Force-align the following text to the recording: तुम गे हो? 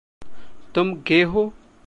तुम 0.75 0.93
गे 1.07 1.23
हो? 1.23 1.53